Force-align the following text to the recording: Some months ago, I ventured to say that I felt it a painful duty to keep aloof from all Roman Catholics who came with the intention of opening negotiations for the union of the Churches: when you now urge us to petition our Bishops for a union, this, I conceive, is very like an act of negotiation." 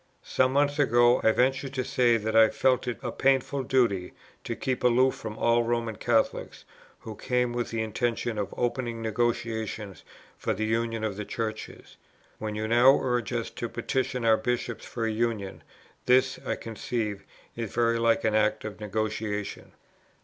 Some 0.23 0.53
months 0.53 0.79
ago, 0.79 1.21
I 1.23 1.31
ventured 1.31 1.75
to 1.75 1.83
say 1.83 2.17
that 2.17 2.35
I 2.35 2.49
felt 2.49 2.87
it 2.87 2.97
a 3.03 3.11
painful 3.11 3.61
duty 3.61 4.13
to 4.43 4.55
keep 4.55 4.83
aloof 4.83 5.13
from 5.13 5.37
all 5.37 5.61
Roman 5.61 5.95
Catholics 5.95 6.65
who 7.01 7.13
came 7.15 7.53
with 7.53 7.69
the 7.69 7.83
intention 7.83 8.39
of 8.39 8.51
opening 8.57 9.03
negotiations 9.03 10.03
for 10.39 10.55
the 10.55 10.65
union 10.65 11.03
of 11.03 11.17
the 11.17 11.23
Churches: 11.37 11.97
when 12.39 12.55
you 12.55 12.67
now 12.67 12.99
urge 12.99 13.31
us 13.31 13.51
to 13.51 13.69
petition 13.69 14.25
our 14.25 14.37
Bishops 14.37 14.85
for 14.87 15.05
a 15.05 15.11
union, 15.11 15.61
this, 16.07 16.39
I 16.43 16.55
conceive, 16.55 17.23
is 17.55 17.71
very 17.71 17.99
like 17.99 18.23
an 18.23 18.33
act 18.33 18.65
of 18.65 18.79
negotiation." 18.79 19.71